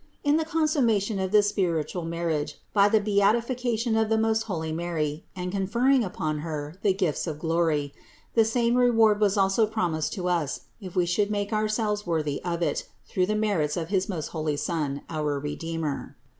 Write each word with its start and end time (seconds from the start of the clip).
In 0.23 0.37
the 0.37 0.45
consummation 0.45 1.19
of 1.19 1.31
this 1.31 1.49
spiritual 1.49 2.05
marriage 2.05 2.59
by 2.73 2.89
the 2.89 2.99
beatifica 2.99 3.77
tion 3.77 3.95
of 3.95 4.09
the 4.09 4.17
most 4.17 4.45
holy 4.49 4.71
Mary 4.71 5.25
and 5.35 5.51
the 5.51 5.55
conferring 5.57 6.03
upon 6.03 6.39
Her 6.39 6.75
the 6.81 6.91
gifts 6.95 7.27
of 7.27 7.37
glory, 7.37 7.93
the 8.33 8.43
same 8.43 8.77
reward 8.77 9.19
was 9.19 9.37
also 9.37 9.67
prom 9.67 9.91
THE 9.91 9.97
INCARNATION 9.97 10.23
133 10.23 10.23
ised 10.33 10.49
to 10.49 10.63
us, 10.89 10.91
if 10.91 10.95
we 10.95 11.05
should 11.05 11.29
make 11.29 11.53
ourselves 11.53 12.07
worthy 12.07 12.41
of 12.43 12.63
it 12.63 12.87
through 13.05 13.27
the 13.27 13.35
merits 13.35 13.77
of 13.77 13.89
his 13.89 14.09
most 14.09 14.29
holy 14.29 14.57
Son, 14.57 15.03
our 15.07 15.39
Redeemer. 15.39 16.17